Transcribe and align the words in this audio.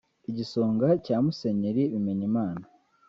Igisonga 0.29 0.87
cya 1.05 1.17
Musenyeri 1.25 1.83
Bimenyimana 1.91 2.63